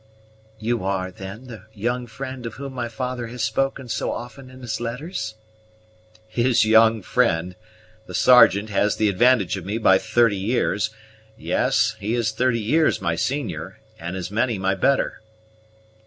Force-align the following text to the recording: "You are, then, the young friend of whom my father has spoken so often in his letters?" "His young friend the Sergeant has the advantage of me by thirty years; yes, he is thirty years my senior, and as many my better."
"You 0.57 0.83
are, 0.83 1.11
then, 1.11 1.45
the 1.45 1.65
young 1.75 2.07
friend 2.07 2.47
of 2.47 2.55
whom 2.55 2.73
my 2.73 2.89
father 2.89 3.27
has 3.27 3.43
spoken 3.43 3.87
so 3.87 4.11
often 4.11 4.49
in 4.49 4.61
his 4.61 4.79
letters?" 4.81 5.35
"His 6.27 6.65
young 6.65 7.03
friend 7.03 7.55
the 8.07 8.15
Sergeant 8.15 8.71
has 8.71 8.95
the 8.95 9.09
advantage 9.09 9.57
of 9.57 9.65
me 9.67 9.77
by 9.77 9.99
thirty 9.99 10.37
years; 10.39 10.89
yes, 11.37 11.95
he 11.99 12.15
is 12.15 12.31
thirty 12.31 12.59
years 12.59 12.99
my 12.99 13.15
senior, 13.15 13.79
and 13.99 14.15
as 14.17 14.31
many 14.31 14.57
my 14.57 14.73
better." 14.73 15.21